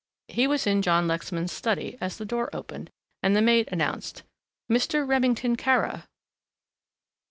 He 0.29 0.47
was 0.47 0.65
in 0.65 0.81
John 0.81 1.07
Lexman's 1.07 1.51
study 1.51 1.95
as 2.01 2.17
the 2.17 2.25
door 2.25 2.49
opened 2.53 2.89
and 3.21 3.35
the 3.35 3.39
maid 3.43 3.69
announced, 3.71 4.23
"Mr. 4.67 5.07
Remington 5.07 5.55
Kara." 5.55 6.07